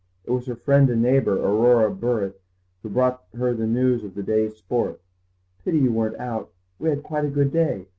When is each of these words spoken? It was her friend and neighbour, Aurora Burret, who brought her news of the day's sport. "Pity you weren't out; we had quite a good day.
It 0.25 0.31
was 0.31 0.47
her 0.47 0.55
friend 0.55 0.89
and 0.89 1.03
neighbour, 1.03 1.37
Aurora 1.37 1.91
Burret, 1.93 2.41
who 2.81 2.89
brought 2.89 3.23
her 3.35 3.53
news 3.53 4.03
of 4.03 4.15
the 4.15 4.23
day's 4.23 4.55
sport. 4.55 4.99
"Pity 5.63 5.77
you 5.77 5.91
weren't 5.93 6.17
out; 6.17 6.49
we 6.79 6.89
had 6.89 7.03
quite 7.03 7.25
a 7.25 7.29
good 7.29 7.51
day. 7.51 7.85